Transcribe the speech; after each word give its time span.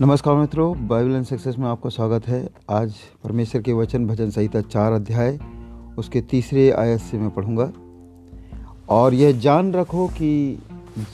नमस्कार 0.00 0.34
मित्रों, 0.34 0.88
Bible 0.88 1.10
and 1.10 1.24
success 1.24 1.56
में 1.58 1.68
आपका 1.68 1.90
स्वागत 1.90 2.26
है। 2.28 2.48
आज 2.70 2.94
परमेश्वर 3.24 3.62
के 3.62 3.72
वचन 3.72 4.06
भजन 4.06 4.30
संहिता 4.30 4.60
चार 4.60 4.92
अध्याय, 4.92 5.38
उसके 5.98 6.20
तीसरे 6.20 6.70
आयत 6.70 7.00
से 7.00 7.18
मैं 7.18 7.30
पढ़ूँगा। 7.30 7.72
और 8.88 9.14
यह 9.14 9.40
जान 9.40 9.72
रखो 9.72 10.08
कि 10.08 10.58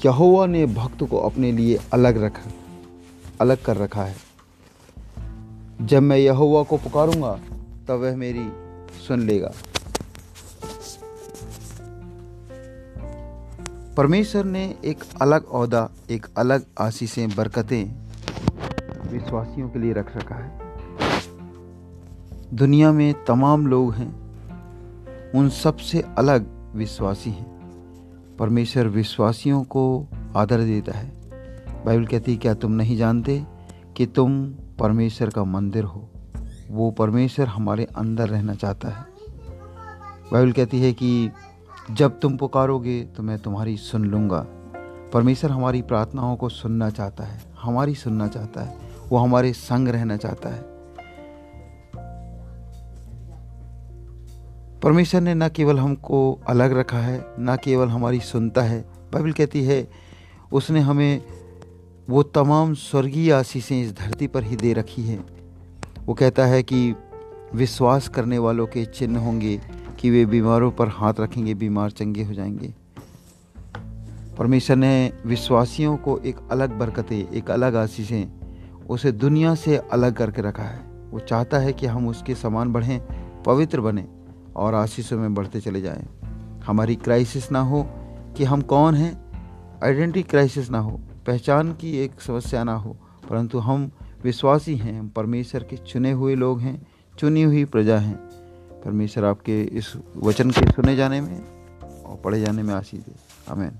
यहोवा 0.07 0.47
ने 0.47 0.67
भक्त 0.67 1.05
को 1.05 1.19
अपने 1.19 1.53
लिए 1.53 1.79
अलग 1.93 2.23
रखा, 2.23 2.51
अलग 3.41 3.63
कर 3.63 3.77
रखा 3.77 4.03
है। 4.03 4.17
जब 5.83 6.03
मैं 6.03 6.17
यहोवा 6.17 6.63
को 6.63 6.77
पुकारूँगा, 6.77 7.41
तब 7.89 7.95
वह 7.95 8.17
मेरी 8.17 8.49
सुन 9.09 9.21
लेगा। 9.21 9.53
परमेश्वर 13.97 14.45
ने 14.45 14.75
एक 14.85 15.05
अलग 15.21 15.53
अहदा 15.53 15.91
एक 16.11 16.27
अलग 16.37 16.67
आशीषें, 16.81 17.29
बरकतें 17.37 18.03
विश्वासियों 19.13 19.69
के 19.69 19.79
लिए 19.79 19.93
रख 19.93 20.17
रखा 20.17 20.35
है। 20.35 20.59
दुनिया 22.55 22.93
में 22.93 23.25
तमाम 23.25 23.67
लोग 23.67 23.95
हैं, 23.95 24.11
उन 25.33 25.49
सबसे 25.49 26.05
अलग 26.19 26.47
विश्वासी 26.75 27.31
हैं। 27.31 27.51
परमेश्वर 28.39 28.89
विश्वासियों 28.89 29.63
को 29.65 30.07
आदर 30.37 30.61
देता 30.61 30.93
है। 30.93 31.13
बाइबल 31.87 32.07
कहती 32.07 32.33
है, 32.33 32.39
क्या 32.39 32.55
तुम 32.55 32.73
नहीं 32.73 32.97
जानते 32.97 33.47
कि 33.97 34.07
तुम 34.07 34.55
परमेश्वर 34.79 35.31
का 35.31 35.45
मंदिर 35.45 35.85
हो? 35.85 36.09
वो 36.71 36.91
परमेश्वर 36.91 37.47
हमारे 37.47 37.85
अंदर 37.85 38.29
रहना 38.29 38.55
चाहता 38.55 38.89
है। 38.89 39.05
बाइबल 40.33 40.53
कहती 40.53 40.81
है 40.81 40.93
कि 40.93 41.31
जब 41.91 42.21
तुम 42.21 42.37
पुकारोगे 42.37 43.03
तो 43.05 43.23
मैं 43.23 43.39
तुम्हारी 43.39 43.77
सुन 43.77 44.05
लूँगा। 44.05 44.47
परमेश्वर 45.13 45.51
हमारी 45.51 45.83
प्रार्थनाओं 45.83 46.37
को 46.37 46.49
सुनना 46.49 46.91
चाहता 46.91 47.25
है, 47.25 47.41
हमारी 47.63 47.95
सुनना 47.95 48.29
चाहता 48.29 48.61
है। 48.61 48.92
वो 49.13 49.19
हमारे 49.19 49.53
संग 49.53 49.89
रहना 49.89 50.17
चाहता 50.17 50.49
है। 50.49 50.63
परमेश्वर 54.81 55.21
ने 55.21 55.35
न 55.35 55.49
केवल 55.49 55.79
हमको 55.79 56.41
अलग 56.47 56.79
रखा 56.79 56.99
है, 56.99 57.27
न 57.41 57.57
केवल 57.65 57.89
हमारी 57.89 58.21
सुनता 58.21 58.63
है। 58.63 58.85
बाइबल 59.13 59.33
कहती 59.33 59.65
है, 59.65 59.91
उसने 60.53 60.81
हमें 60.81 61.23
वो 62.11 62.23
तमाम 62.23 62.75
स्वर्गीय 62.75 63.33
आशीषें 63.33 63.83
इस 63.83 63.93
धरती 63.93 64.27
पर 64.27 64.43
ही 64.43 64.57
दे 64.57 64.73
रखी 64.73 65.03
हैं। 65.03 65.25
वो 66.07 66.15
कहता 66.15 66.47
है 66.47 66.63
कि 66.63 66.95
विश्वास 67.55 68.09
करने 68.09 68.39
वालों 68.39 68.67
के 68.67 68.85
चिन्ह 68.85 69.21
होंगे 69.21 69.61
कि 69.99 70.11
वे 70.11 70.27
बीमारों 70.27 70.71
पर 70.71 70.89
हाथ 70.89 71.15
रखेंगे, 71.21 71.55
बीमार 71.55 71.91
चंगे 71.91 72.25
हो 72.25 72.35
जाएँगे। 72.35 72.75
परमेश्वर 74.39 74.77
ने 74.77 75.13
विश्वासियों 75.27 75.97
को 75.97 76.19
एक 76.19 76.37
अलग 76.51 76.79
बरकतें, 76.79 77.29
एक 77.29 77.51
अलग 77.51 77.77
आशीषें 77.77 78.42
उसे 78.93 79.13
दुनिया 79.13 79.55
से 79.55 79.77
अलग 79.77 80.15
करके 80.15 80.43
रखा 80.43 80.63
है। 80.63 80.81
वो 81.11 81.19
चाहता 81.19 81.59
है 81.59 81.73
कि 81.73 81.87
हम 81.87 82.09
उसके 82.09 82.35
समान 82.35 82.73
बढ़ें, 82.73 83.01
पवित्र 83.43 83.81
बने 83.81 84.09
और 84.57 84.75
आशीषों 84.75 85.19
में 85.19 85.35
बढ़ते 85.35 85.61
चले 85.61 85.81
जाएँ। 85.81 86.07
हमारी 86.67 86.97
क्राइसिस 86.97 87.53
ना 87.53 87.61
हो 87.61 87.87
कि 88.37 88.45
हम 88.45 88.61
कौन 88.61 88.95
हैं। 88.95 89.33
आइडेंटिटी 89.85 90.23
क्राइसिस 90.23 90.71
ना 90.71 90.79
हो, 90.79 91.01
पहचान 91.27 91.73
की 91.73 91.99
एक 91.99 92.21
समस्या 92.21 92.65
ना 92.65 92.75
हो, 92.75 92.97
परंतु 93.31 93.59
हम 93.59 93.91
विश्वासी 94.25 94.77
हैं, 94.77 95.01
हम 95.01 95.09
परमेश्वर 95.09 95.65
के 95.65 95.77
चुने 95.77 96.13
हुए 96.13 96.35
लोग 96.35 96.61
हैं, 96.61 96.87
चुनी 97.19 97.43
हुई 97.43 97.65
प्रजा 97.65 97.99
हैं। 97.99 98.17
परमेश्वर 98.85 99.25
आपके 99.25 99.63
इस 99.63 99.93
वचन 100.17 100.51
के 100.51 100.71
सुने 100.71 100.97
जाने 100.97 101.21
में 101.21 101.41
और 102.03 102.23
पढ़े 102.25 102.41
जाने 102.41 102.63
में 102.63 102.75
आशीष 102.75 103.01
दे। 103.01 103.13
आमेन। 103.53 103.73